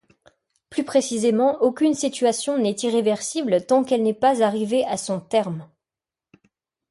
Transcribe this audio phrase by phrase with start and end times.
[0.71, 5.69] Plus précisément, aucune situation n'est irréversible tant qu'elle n'est pas arrivée à son terme.